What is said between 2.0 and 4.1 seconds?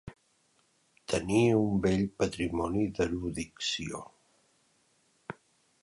patrimoni d'erudició.